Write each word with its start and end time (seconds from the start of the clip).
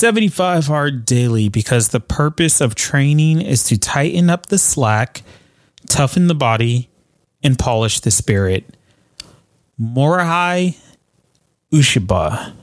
75 0.00 0.66
hard 0.66 1.04
daily 1.04 1.50
because 1.50 1.88
the 1.88 2.00
purpose 2.00 2.62
of 2.62 2.74
training 2.74 3.38
is 3.38 3.64
to 3.64 3.78
tighten 3.78 4.30
up 4.30 4.46
the 4.46 4.56
slack, 4.56 5.20
toughen 5.90 6.26
the 6.26 6.34
body, 6.34 6.88
and 7.42 7.58
polish 7.58 8.00
the 8.00 8.10
spirit. 8.10 8.64
Morihei 9.78 10.78
Ueshiba. 11.70 12.54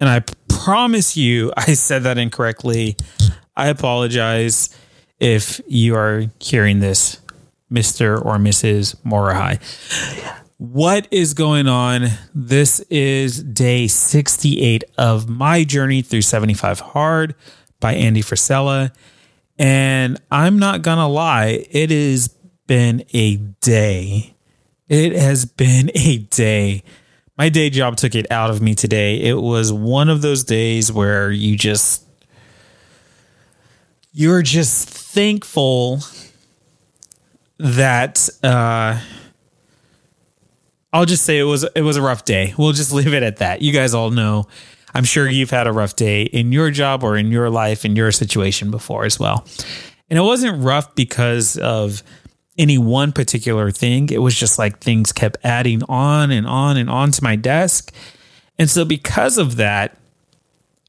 And 0.00 0.08
I 0.08 0.24
promise 0.48 1.16
you, 1.16 1.52
I 1.56 1.74
said 1.74 2.02
that 2.02 2.18
incorrectly. 2.18 2.96
I 3.56 3.68
apologize 3.68 4.76
if 5.20 5.60
you 5.68 5.94
are 5.94 6.24
hearing 6.40 6.80
this, 6.80 7.20
Mr. 7.70 8.16
or 8.16 8.38
Mrs. 8.38 8.96
Morihei. 9.04 9.60
What 10.60 11.08
is 11.10 11.32
going 11.32 11.68
on? 11.68 12.08
This 12.34 12.80
is 12.90 13.42
day 13.42 13.86
68 13.86 14.84
of 14.98 15.26
my 15.26 15.64
journey 15.64 16.02
through 16.02 16.20
75 16.20 16.80
Hard 16.80 17.34
by 17.80 17.94
Andy 17.94 18.20
Frisella. 18.20 18.94
And 19.58 20.20
I'm 20.30 20.58
not 20.58 20.82
going 20.82 20.98
to 20.98 21.06
lie, 21.06 21.66
it 21.70 21.88
has 21.88 22.28
been 22.66 23.04
a 23.14 23.36
day. 23.36 24.34
It 24.86 25.14
has 25.14 25.46
been 25.46 25.90
a 25.94 26.18
day. 26.18 26.82
My 27.38 27.48
day 27.48 27.70
job 27.70 27.96
took 27.96 28.14
it 28.14 28.30
out 28.30 28.50
of 28.50 28.60
me 28.60 28.74
today. 28.74 29.18
It 29.18 29.40
was 29.40 29.72
one 29.72 30.10
of 30.10 30.20
those 30.20 30.44
days 30.44 30.92
where 30.92 31.30
you 31.30 31.56
just, 31.56 32.04
you're 34.12 34.42
just 34.42 34.90
thankful 34.90 36.00
that, 37.56 38.28
uh, 38.42 39.00
I'll 40.92 41.06
just 41.06 41.24
say 41.24 41.38
it 41.38 41.44
was 41.44 41.64
it 41.74 41.82
was 41.82 41.96
a 41.96 42.02
rough 42.02 42.24
day. 42.24 42.54
We'll 42.58 42.72
just 42.72 42.92
leave 42.94 43.14
it 43.14 43.22
at 43.22 43.38
that. 43.38 43.62
You 43.62 43.72
guys 43.72 43.94
all 43.94 44.10
know. 44.10 44.46
I'm 44.92 45.04
sure 45.04 45.28
you've 45.28 45.50
had 45.50 45.68
a 45.68 45.72
rough 45.72 45.94
day 45.94 46.22
in 46.22 46.50
your 46.50 46.72
job 46.72 47.04
or 47.04 47.16
in 47.16 47.30
your 47.30 47.48
life 47.48 47.84
in 47.84 47.94
your 47.94 48.10
situation 48.10 48.72
before 48.72 49.04
as 49.04 49.20
well. 49.20 49.46
And 50.08 50.18
it 50.18 50.22
wasn't 50.22 50.64
rough 50.64 50.96
because 50.96 51.56
of 51.58 52.02
any 52.58 52.76
one 52.76 53.12
particular 53.12 53.70
thing. 53.70 54.10
It 54.10 54.20
was 54.20 54.34
just 54.34 54.58
like 54.58 54.80
things 54.80 55.12
kept 55.12 55.38
adding 55.44 55.82
on 55.88 56.32
and 56.32 56.46
on 56.46 56.76
and 56.76 56.90
on 56.90 57.12
to 57.12 57.22
my 57.22 57.36
desk. 57.36 57.94
And 58.58 58.68
so 58.68 58.84
because 58.84 59.38
of 59.38 59.56
that, 59.56 59.96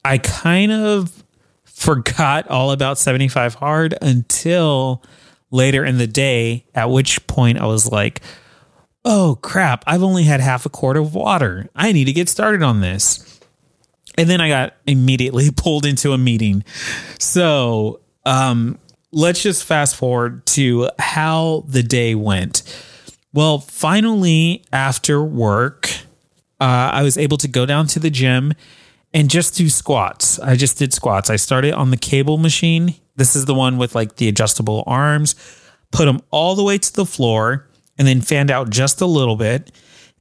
I 0.04 0.18
kind 0.18 0.72
of 0.72 1.24
forgot 1.64 2.48
all 2.48 2.72
about 2.72 2.98
75 2.98 3.56
hard 3.56 3.96
until 4.02 5.04
later 5.52 5.86
in 5.86 5.98
the 5.98 6.08
day, 6.08 6.66
at 6.74 6.90
which 6.90 7.26
point 7.28 7.60
I 7.60 7.68
was 7.68 7.92
like, 7.92 8.22
oh 9.06 9.38
crap, 9.42 9.84
I've 9.88 10.04
only 10.04 10.24
had 10.24 10.42
half 10.42 10.66
a 10.66 10.70
quart 10.70 10.98
of 10.98 11.16
water. 11.16 11.70
I 11.76 11.92
need 11.92 12.06
to 12.06 12.14
get 12.14 12.30
started 12.30 12.64
on 12.64 12.82
this. 12.82 13.40
And 14.18 14.30
then 14.30 14.42
I 14.42 14.50
got 14.50 14.76
immediately 14.86 15.50
pulled 15.56 15.86
into 15.86 16.12
a 16.12 16.18
meeting. 16.18 16.64
So 17.20 18.02
um, 18.26 18.78
let's 19.12 19.42
just 19.42 19.64
fast 19.64 19.96
forward 19.96 20.46
to 20.48 20.90
how 21.00 21.64
the 21.68 21.84
day 21.84 22.16
went. 22.16 22.64
Well, 23.34 23.60
finally, 23.60 24.66
after 24.74 25.24
work, 25.24 25.90
uh, 26.60 26.92
I 26.94 27.02
was 27.04 27.18
able 27.18 27.38
to 27.38 27.48
go 27.48 27.66
down 27.66 27.88
to 27.88 28.00
the 28.00 28.10
gym 28.10 28.54
and 29.14 29.30
just 29.30 29.56
do 29.56 29.70
squats. 29.70 30.40
I 30.40 30.56
just 30.56 30.78
did 30.78 30.94
squats. 30.94 31.30
I 31.30 31.38
started 31.38 31.74
on 31.74 31.92
the 31.92 31.98
cable 31.98 32.38
machine. 32.38 32.96
This 33.16 33.36
is 33.36 33.46
the 33.46 33.54
one 33.54 33.78
with 33.78 33.96
like 33.96 34.18
the 34.18 34.28
adjustable 34.28 34.84
arms, 34.86 35.36
put 35.92 36.06
them 36.06 36.22
all 36.30 36.56
the 36.56 36.64
way 36.64 36.78
to 36.78 36.94
the 36.94 37.06
floor 37.06 37.68
and 38.02 38.08
then 38.08 38.20
fanned 38.20 38.50
out 38.50 38.72
just 38.72 39.00
a 39.00 39.06
little 39.06 39.36
bit 39.36 39.72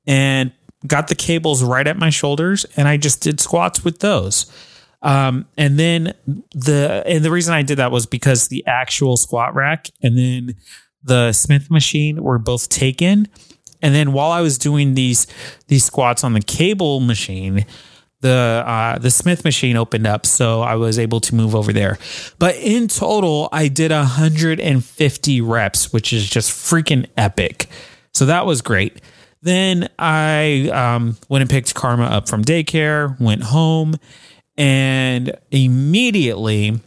and 0.06 0.52
got 0.86 1.08
the 1.08 1.14
cables 1.14 1.64
right 1.64 1.86
at 1.86 1.96
my 1.96 2.10
shoulders 2.10 2.66
and 2.76 2.86
I 2.86 2.98
just 2.98 3.22
did 3.22 3.40
squats 3.40 3.82
with 3.82 4.00
those. 4.00 4.52
Um, 5.00 5.46
and 5.56 5.78
then 5.78 6.12
the 6.52 7.02
and 7.06 7.24
the 7.24 7.30
reason 7.30 7.54
I 7.54 7.62
did 7.62 7.78
that 7.78 7.90
was 7.90 8.04
because 8.04 8.48
the 8.48 8.62
actual 8.66 9.16
squat 9.16 9.54
rack 9.54 9.88
and 10.02 10.18
then 10.18 10.56
the 11.02 11.32
Smith 11.32 11.70
machine 11.70 12.22
were 12.22 12.38
both 12.38 12.68
taken. 12.68 13.28
And 13.80 13.94
then 13.94 14.12
while 14.12 14.30
I 14.30 14.42
was 14.42 14.58
doing 14.58 14.92
these 14.92 15.26
these 15.68 15.86
squats 15.86 16.22
on 16.22 16.34
the 16.34 16.42
cable 16.42 17.00
machine, 17.00 17.64
the 18.20 18.62
uh, 18.66 18.98
the 18.98 19.10
Smith 19.10 19.44
machine 19.44 19.76
opened 19.76 20.06
up, 20.06 20.26
so 20.26 20.60
I 20.60 20.74
was 20.74 20.98
able 20.98 21.20
to 21.20 21.34
move 21.34 21.54
over 21.54 21.72
there. 21.72 21.98
But 22.38 22.56
in 22.56 22.88
total, 22.88 23.48
I 23.52 23.68
did 23.68 23.90
150 23.90 25.40
reps, 25.40 25.92
which 25.92 26.12
is 26.12 26.28
just 26.28 26.50
freaking 26.50 27.06
epic. 27.16 27.66
So 28.12 28.26
that 28.26 28.44
was 28.44 28.60
great. 28.60 29.00
Then 29.42 29.88
I 29.98 30.68
um, 30.68 31.16
went 31.28 31.42
and 31.42 31.50
picked 31.50 31.74
Karma 31.74 32.04
up 32.04 32.28
from 32.28 32.44
daycare, 32.44 33.18
went 33.18 33.44
home, 33.44 33.96
and 34.58 35.34
immediately 35.50 36.78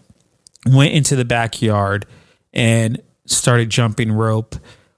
went 0.67 0.93
into 0.93 1.15
the 1.15 1.25
backyard 1.25 2.05
and 2.53 3.01
started 3.25 3.69
jumping 3.69 4.11
rope. 4.11 4.55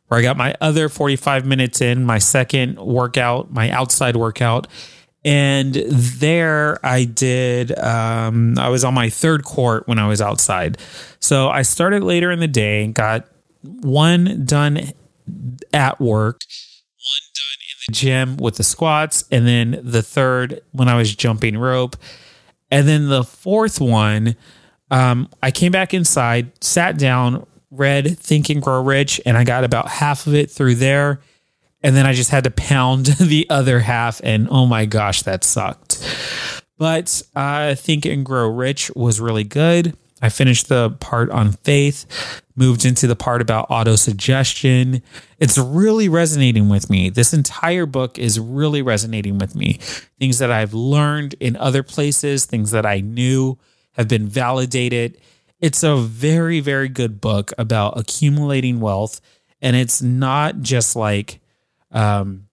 Where 0.08 0.20
I 0.20 0.22
got 0.24 0.38
my 0.38 0.56
other 0.62 0.88
45 0.90 1.48
minutes 1.48 1.82
in, 1.82 2.04
my 2.04 2.20
second 2.20 2.78
workout, 2.78 3.52
my 3.52 3.72
outside 3.72 4.16
workout 4.16 4.68
and 5.26 5.74
there 5.74 6.78
I 6.86 7.06
did, 7.06 7.78
um, 7.80 8.60
I 8.60 8.70
was 8.70 8.84
on 8.84 8.94
my 8.94 9.10
third 9.10 9.44
court 9.44 9.88
when 9.88 9.98
I 9.98 10.08
was 10.08 10.22
outside. 10.22 10.78
So 11.20 11.50
I 11.50 11.64
started 11.64 12.04
later 12.04 12.32
in 12.32 12.40
the 12.40 12.48
day, 12.48 12.86
got 12.88 13.28
one 13.64 14.46
done 14.46 14.92
at 15.74 16.00
work, 16.00 16.42
one 16.42 17.26
done 17.34 17.58
in 17.60 17.76
the 17.88 17.94
gym 17.94 18.38
with 18.38 18.58
the 18.58 18.64
squats, 18.64 19.26
and 19.32 19.48
then 19.48 19.80
the 19.84 20.04
third 20.04 20.62
when 20.74 20.88
I 20.88 20.96
was 20.96 21.16
jumping 21.16 21.58
rope. 21.58 21.98
And 22.70 22.88
then 22.88 23.10
the 23.10 23.24
fourth 23.24 23.82
one, 23.82 24.36
um, 24.92 25.28
I 25.42 25.50
came 25.50 25.72
back 25.72 25.96
inside, 25.96 26.52
sat 26.64 27.00
down, 27.00 27.48
read 27.72 28.20
Think 28.20 28.50
and 28.50 28.62
Grow 28.62 28.84
Rich, 28.84 29.20
and 29.26 29.38
I 29.38 29.44
got 29.44 29.64
about 29.64 29.88
half 29.88 30.28
of 30.28 30.36
it 30.36 30.52
through 30.52 30.76
there 30.76 31.20
and 31.86 31.96
then 31.96 32.08
I 32.08 32.14
just 32.14 32.32
had 32.32 32.46
to 32.46 32.52
pound 32.52 33.06
the 33.20 33.46
other 33.48 33.80
half, 33.80 34.20
and 34.24 34.48
oh 34.50 34.66
my 34.66 34.88
gosh, 34.88 35.22
that 35.22 35.44
sucked. 35.44 36.04
But 36.80 37.22
I 37.36 37.76
Think 37.76 38.08
and 38.08 38.26
Grow 38.26 38.50
Rich 38.50 38.90
was 38.96 39.22
really 39.22 39.44
good. 39.44 39.96
I 40.20 40.30
finished 40.30 40.68
the 40.68 40.90
part 41.00 41.30
on 41.30 41.52
faith, 41.52 42.42
moved 42.56 42.86
into 42.86 43.06
the 43.06 43.16
part 43.16 43.40
about 43.40 43.68
auto 43.70 43.96
suggestion. 43.98 45.04
It's 45.38 45.60
really 45.60 46.10
resonating 46.10 46.70
with 46.70 46.90
me. 46.90 47.12
This 47.12 47.36
entire 47.36 47.86
book 47.86 48.18
is 48.18 48.40
really 48.40 48.82
resonating 48.82 49.38
with 49.38 49.54
me. 49.54 49.74
Things 50.20 50.40
that 50.40 50.52
I've 50.52 50.74
learned 50.74 51.36
in 51.40 51.56
other 51.56 51.84
places, 51.84 52.46
things 52.46 52.72
that 52.72 52.88
I 52.88 53.02
knew 53.02 53.60
have 53.92 54.08
been 54.08 54.28
validated. 54.28 55.20
It's 55.60 55.84
a 55.84 55.98
very, 55.98 56.62
very 56.62 56.90
good 56.90 57.22
book 57.22 57.54
about 57.60 58.00
accumulating 58.00 58.80
wealth. 58.80 59.22
And 59.62 59.76
it's 59.76 60.02
not 60.02 60.62
just 60.62 60.96
like 60.96 61.40
um, 61.96 62.48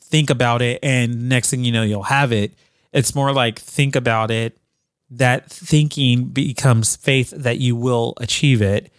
think 0.00 0.30
about 0.30 0.62
it, 0.62 0.80
and 0.82 1.28
next 1.28 1.50
thing 1.50 1.62
you 1.62 1.70
know, 1.70 1.82
you'll 1.82 2.02
have 2.02 2.32
it. 2.32 2.52
It's 2.92 3.14
more 3.14 3.32
like 3.32 3.58
think 3.58 3.94
about 3.94 4.32
it. 4.32 4.58
That 5.10 5.50
thinking 5.50 6.26
becomes 6.26 6.96
faith 6.96 7.30
that 7.30 7.58
you 7.58 7.76
will 7.76 8.14
achieve 8.16 8.62
it. 8.62 8.92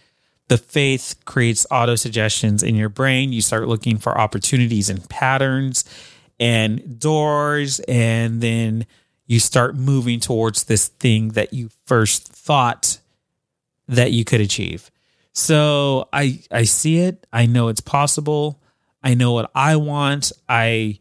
The 0.48 0.58
faith 0.58 1.16
creates 1.24 1.66
auto 1.70 1.94
suggestions 1.96 2.62
in 2.62 2.74
your 2.74 2.88
brain. 2.88 3.32
You 3.32 3.42
start 3.42 3.68
looking 3.68 3.98
for 3.98 4.18
opportunities 4.18 4.90
and 4.90 5.08
patterns 5.08 5.84
and 6.38 6.98
doors, 6.98 7.80
and 7.80 8.40
then 8.40 8.86
you 9.26 9.40
start 9.40 9.74
moving 9.76 10.20
towards 10.20 10.64
this 10.64 10.88
thing 10.88 11.28
that 11.30 11.52
you 11.52 11.70
first 11.86 12.28
thought 12.28 12.98
that 13.88 14.12
you 14.12 14.24
could 14.24 14.40
achieve. 14.40 14.90
So 15.32 16.08
I 16.12 16.40
I 16.50 16.64
see 16.64 16.98
it. 16.98 17.26
I 17.32 17.46
know 17.46 17.68
it's 17.68 17.80
possible. 17.80 18.61
I 19.02 19.14
know 19.14 19.32
what 19.32 19.50
I 19.54 19.76
want. 19.76 20.32
I 20.48 20.98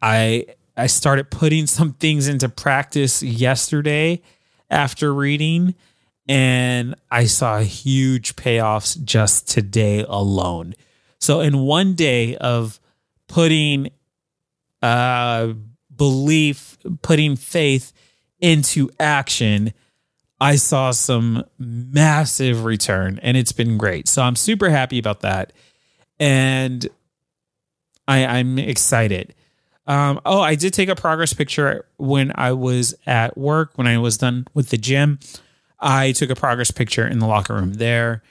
I 0.00 0.46
I 0.76 0.86
started 0.86 1.30
putting 1.30 1.66
some 1.66 1.92
things 1.92 2.28
into 2.28 2.48
practice 2.48 3.22
yesterday 3.22 4.22
after 4.70 5.12
reading 5.12 5.74
and 6.28 6.94
I 7.10 7.26
saw 7.26 7.58
huge 7.58 8.36
payoffs 8.36 9.02
just 9.02 9.48
today 9.48 10.04
alone. 10.08 10.74
So 11.20 11.40
in 11.40 11.58
one 11.58 11.94
day 11.94 12.36
of 12.36 12.80
putting 13.28 13.90
uh 14.80 15.52
belief, 15.94 16.78
putting 17.02 17.36
faith 17.36 17.92
into 18.40 18.90
action, 18.98 19.72
I 20.40 20.56
saw 20.56 20.90
some 20.90 21.44
massive 21.58 22.64
return 22.64 23.20
and 23.22 23.36
it's 23.36 23.52
been 23.52 23.78
great. 23.78 24.08
So 24.08 24.22
I'm 24.22 24.36
super 24.36 24.70
happy 24.70 24.98
about 24.98 25.20
that. 25.20 25.52
And 26.18 26.88
I, 28.08 28.24
I'm 28.24 28.58
excited. 28.58 29.34
Um, 29.86 30.20
oh, 30.24 30.40
I 30.40 30.54
did 30.54 30.72
take 30.72 30.88
a 30.88 30.94
progress 30.94 31.32
picture 31.32 31.86
when 31.96 32.32
I 32.34 32.52
was 32.52 32.94
at 33.06 33.36
work, 33.36 33.72
when 33.76 33.86
I 33.86 33.98
was 33.98 34.16
done 34.18 34.46
with 34.54 34.70
the 34.70 34.76
gym. 34.76 35.18
I 35.80 36.12
took 36.12 36.30
a 36.30 36.36
progress 36.36 36.70
picture 36.70 37.06
in 37.06 37.18
the 37.18 37.26
locker 37.26 37.54
room 37.54 37.74
there. 37.74 38.22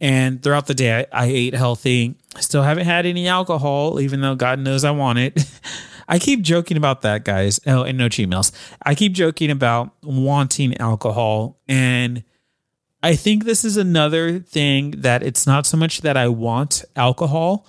And 0.00 0.42
throughout 0.42 0.66
the 0.66 0.74
day, 0.74 1.06
I, 1.12 1.24
I 1.24 1.26
ate 1.26 1.54
healthy. 1.54 2.16
Still 2.38 2.62
haven't 2.62 2.86
had 2.86 3.04
any 3.04 3.28
alcohol, 3.28 4.00
even 4.00 4.20
though 4.20 4.34
God 4.34 4.58
knows 4.58 4.84
I 4.84 4.92
want 4.92 5.18
it. 5.18 5.44
I 6.08 6.18
keep 6.18 6.42
joking 6.42 6.76
about 6.76 7.02
that, 7.02 7.24
guys. 7.24 7.60
Oh, 7.66 7.82
and 7.82 7.98
no 7.98 8.08
cheat 8.08 8.28
meals. 8.28 8.50
I 8.82 8.94
keep 8.94 9.12
joking 9.12 9.50
about 9.50 9.92
wanting 10.02 10.76
alcohol. 10.78 11.60
And 11.68 12.24
I 13.02 13.14
think 13.14 13.44
this 13.44 13.64
is 13.64 13.76
another 13.76 14.40
thing 14.40 14.92
that 14.98 15.22
it's 15.22 15.46
not 15.46 15.66
so 15.66 15.76
much 15.76 16.00
that 16.00 16.16
I 16.16 16.28
want 16.28 16.84
alcohol, 16.96 17.66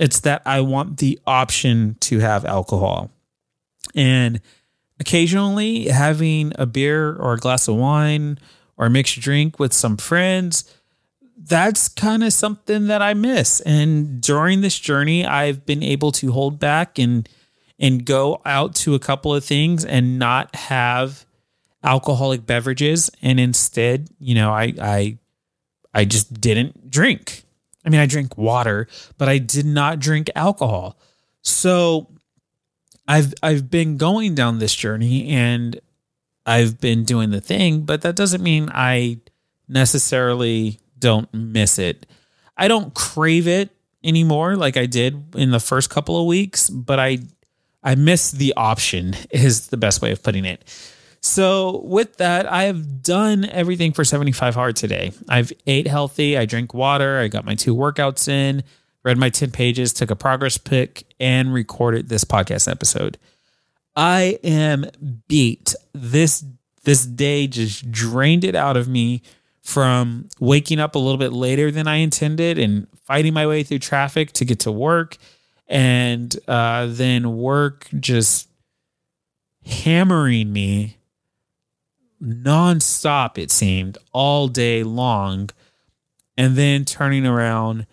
it's 0.00 0.20
that 0.20 0.40
I 0.46 0.62
want 0.62 0.96
the 0.96 1.20
option 1.26 1.96
to 2.00 2.20
have 2.20 2.46
alcohol. 2.46 3.10
And 3.94 4.40
occasionally 4.98 5.88
having 5.88 6.52
a 6.56 6.64
beer 6.64 7.14
or 7.14 7.34
a 7.34 7.38
glass 7.38 7.68
of 7.68 7.76
wine 7.76 8.38
or 8.78 8.86
a 8.86 8.90
mixed 8.90 9.20
drink 9.20 9.58
with 9.58 9.74
some 9.74 9.98
friends, 9.98 10.74
that's 11.36 11.86
kind 11.88 12.24
of 12.24 12.32
something 12.32 12.86
that 12.86 13.02
I 13.02 13.12
miss. 13.12 13.60
And 13.60 14.22
during 14.22 14.62
this 14.62 14.78
journey, 14.78 15.26
I've 15.26 15.66
been 15.66 15.82
able 15.82 16.12
to 16.12 16.32
hold 16.32 16.58
back 16.58 16.98
and 16.98 17.28
and 17.78 18.04
go 18.04 18.42
out 18.44 18.74
to 18.74 18.94
a 18.94 18.98
couple 18.98 19.34
of 19.34 19.44
things 19.44 19.84
and 19.84 20.18
not 20.18 20.54
have 20.54 21.24
alcoholic 21.82 22.44
beverages 22.46 23.10
and 23.22 23.38
instead, 23.38 24.08
you 24.18 24.34
know, 24.34 24.50
I 24.50 24.74
I 24.80 25.18
I 25.92 26.04
just 26.06 26.40
didn't 26.40 26.90
drink. 26.90 27.44
I 27.84 27.88
mean, 27.88 28.00
I 28.00 28.06
drink 28.06 28.36
water, 28.36 28.88
but 29.18 29.28
I 29.28 29.38
did 29.38 29.66
not 29.66 29.98
drink 29.98 30.30
alcohol. 30.34 30.98
So 31.42 32.08
I've 33.08 33.34
I've 33.42 33.70
been 33.70 33.96
going 33.96 34.34
down 34.34 34.58
this 34.58 34.74
journey 34.74 35.30
and 35.30 35.80
I've 36.46 36.80
been 36.80 37.04
doing 37.04 37.30
the 37.30 37.40
thing, 37.40 37.82
but 37.82 38.02
that 38.02 38.16
doesn't 38.16 38.42
mean 38.42 38.70
I 38.72 39.18
necessarily 39.68 40.78
don't 40.98 41.32
miss 41.32 41.78
it. 41.78 42.06
I 42.56 42.68
don't 42.68 42.94
crave 42.94 43.48
it 43.48 43.70
anymore 44.04 44.56
like 44.56 44.76
I 44.76 44.86
did 44.86 45.34
in 45.34 45.50
the 45.50 45.60
first 45.60 45.90
couple 45.90 46.20
of 46.20 46.26
weeks, 46.26 46.68
but 46.68 46.98
I 46.98 47.18
I 47.82 47.94
miss 47.94 48.30
the 48.30 48.52
option 48.56 49.16
is 49.30 49.68
the 49.68 49.76
best 49.76 50.02
way 50.02 50.12
of 50.12 50.22
putting 50.22 50.44
it. 50.44 50.64
So 51.22 51.82
with 51.84 52.16
that, 52.16 52.50
I 52.50 52.64
have 52.64 53.02
done 53.02 53.44
everything 53.44 53.92
for 53.92 54.04
75 54.04 54.54
hard 54.54 54.76
today. 54.76 55.12
I've 55.28 55.52
ate 55.66 55.86
healthy, 55.86 56.38
I 56.38 56.46
drank 56.46 56.72
water, 56.72 57.18
I 57.18 57.28
got 57.28 57.44
my 57.44 57.54
two 57.54 57.76
workouts 57.76 58.26
in, 58.26 58.64
read 59.02 59.18
my 59.18 59.28
10 59.28 59.50
pages, 59.50 59.92
took 59.92 60.10
a 60.10 60.16
progress 60.16 60.56
pic, 60.56 61.04
and 61.20 61.52
recorded 61.52 62.08
this 62.08 62.24
podcast 62.24 62.70
episode. 62.70 63.18
I 63.94 64.38
am 64.42 64.86
beat. 65.28 65.74
This 65.92 66.44
this 66.84 67.04
day 67.04 67.46
just 67.46 67.92
drained 67.92 68.44
it 68.44 68.54
out 68.54 68.78
of 68.78 68.88
me 68.88 69.22
from 69.62 70.28
waking 70.38 70.80
up 70.80 70.94
a 70.94 70.98
little 70.98 71.18
bit 71.18 71.34
later 71.34 71.70
than 71.70 71.86
I 71.86 71.96
intended 71.96 72.58
and 72.58 72.86
fighting 73.04 73.34
my 73.34 73.46
way 73.46 73.62
through 73.62 73.80
traffic 73.80 74.32
to 74.32 74.46
get 74.46 74.60
to 74.60 74.72
work, 74.72 75.18
and 75.68 76.34
uh, 76.48 76.86
then 76.88 77.36
work 77.36 77.88
just 77.98 78.48
hammering 79.66 80.50
me 80.50 80.96
nonstop, 82.22 83.38
it 83.38 83.50
seemed, 83.50 83.98
all 84.12 84.48
day 84.48 84.82
long, 84.82 85.50
and 86.36 86.56
then 86.56 86.84
turning 86.84 87.26
around 87.26 87.86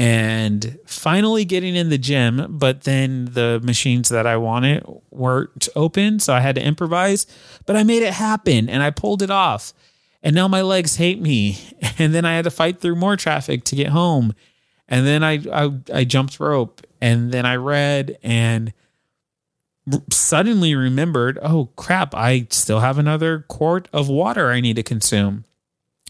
and 0.00 0.78
finally 0.86 1.44
getting 1.44 1.76
in 1.76 1.90
the 1.90 1.98
gym, 1.98 2.46
but 2.48 2.84
then 2.84 3.26
the 3.32 3.60
machines 3.62 4.08
that 4.08 4.26
I 4.26 4.38
wanted 4.38 4.82
weren't 5.10 5.68
open. 5.76 6.20
So 6.20 6.32
I 6.32 6.40
had 6.40 6.54
to 6.54 6.64
improvise, 6.64 7.26
but 7.66 7.76
I 7.76 7.82
made 7.82 8.02
it 8.02 8.14
happen 8.14 8.70
and 8.70 8.82
I 8.82 8.90
pulled 8.90 9.20
it 9.20 9.30
off. 9.30 9.74
And 10.22 10.34
now 10.34 10.48
my 10.48 10.62
legs 10.62 10.96
hate 10.96 11.20
me. 11.20 11.58
And 11.98 12.14
then 12.14 12.24
I 12.24 12.34
had 12.34 12.44
to 12.44 12.50
fight 12.50 12.80
through 12.80 12.96
more 12.96 13.14
traffic 13.18 13.62
to 13.64 13.76
get 13.76 13.88
home. 13.88 14.32
And 14.88 15.06
then 15.06 15.22
I, 15.22 15.34
I, 15.52 15.70
I 15.92 16.04
jumped 16.04 16.40
rope 16.40 16.80
and 16.98 17.30
then 17.30 17.44
I 17.44 17.56
read 17.56 18.16
and 18.22 18.72
suddenly 20.10 20.74
remembered, 20.74 21.38
oh 21.42 21.66
crap, 21.76 22.14
I 22.14 22.46
still 22.50 22.80
have 22.80 22.98
another 22.98 23.44
quart 23.48 23.88
of 23.92 24.08
water 24.08 24.50
I 24.50 24.60
need 24.60 24.76
to 24.76 24.82
consume. 24.82 25.44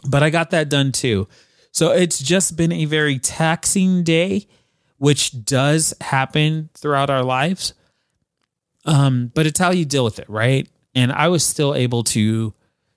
But 0.07 0.23
I 0.23 0.29
got 0.29 0.51
that 0.51 0.69
done 0.69 0.91
too. 0.91 1.27
So 1.71 1.91
it's 1.91 2.19
just 2.19 2.57
been 2.57 2.71
a 2.71 2.85
very 2.85 3.17
taxing 3.19 4.03
day, 4.03 4.47
which 4.97 5.45
does 5.45 5.93
happen 6.01 6.69
throughout 6.73 7.09
our 7.09 7.23
lives. 7.23 7.73
Um, 8.85 9.31
but 9.33 9.45
it's 9.45 9.59
how 9.59 9.71
you 9.71 9.85
deal 9.85 10.03
with 10.03 10.19
it, 10.19 10.29
right? 10.29 10.67
And 10.95 11.11
I 11.11 11.27
was 11.29 11.45
still 11.45 11.75
able 11.75 12.03
to 12.05 12.53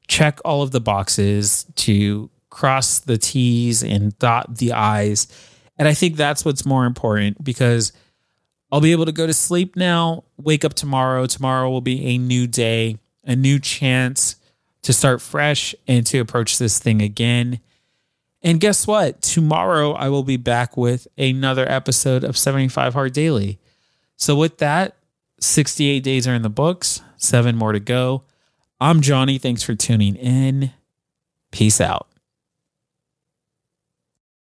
check 0.09 0.41
all 0.45 0.63
of 0.63 0.71
the 0.71 0.81
boxes, 0.81 1.67
to 1.77 2.31
cross 2.51 3.01
the 3.01 3.19
T's 3.19 3.83
and 3.83 4.19
dot 4.19 4.57
the 4.57 4.73
I's. 4.73 5.29
And 5.79 5.89
I 5.89 5.95
think 5.95 6.17
that's 6.17 6.45
what's 6.45 6.65
more 6.65 6.87
important 6.87 7.43
because 7.43 7.93
I'll 8.75 8.81
be 8.81 8.91
able 8.91 9.07
to 9.07 9.13
go 9.13 9.25
to 9.25 9.33
sleep 9.33 9.77
now, 9.77 10.25
wake 10.37 10.65
up 10.65 10.75
tomorrow. 10.75 11.27
Tomorrow 11.27 11.71
will 11.71 11.81
be 11.81 12.07
a 12.07 12.19
new 12.19 12.49
day, 12.49 12.99
a 13.23 13.37
new 13.37 13.61
chance 13.61 14.35
to 14.83 14.93
start 14.93 15.23
fresh 15.23 15.77
and 15.87 16.05
to 16.09 16.19
approach 16.19 16.59
this 16.59 16.81
thing 16.81 17.01
again. 17.01 17.61
And 18.43 18.59
guess 18.59 18.85
what? 18.85 19.23
Tomorrow 19.23 19.93
I 19.93 20.09
will 20.09 20.25
be 20.25 20.37
back 20.37 20.77
with 20.77 21.07
another 21.17 21.65
episode 21.71 22.25
of 22.25 22.37
75 22.37 22.95
Hard 22.95 23.13
Daily. 23.13 23.61
So, 24.17 24.35
with 24.35 24.59
that, 24.59 24.97
68 25.39 26.01
days 26.03 26.27
are 26.27 26.35
in 26.35 26.43
the 26.43 26.51
books, 26.51 27.01
seven 27.17 27.55
more 27.55 27.71
to 27.71 27.79
go. 27.79 28.25
I'm 28.81 29.03
Johnny. 29.03 29.39
Thanks 29.39 29.63
for 29.63 29.77
tuning 29.77 30.17
in. 30.17 30.73
Peace 31.53 31.81
out. 31.81 32.09